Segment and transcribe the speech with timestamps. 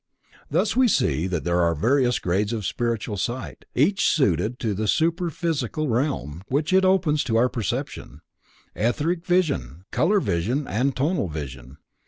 [0.49, 4.87] Thus we see that there are various grades of spiritual sight, each suited to the
[4.87, 8.21] superphysical realm which it opens to our perception:
[8.75, 11.77] Etheric vision, color vision and tonal vision.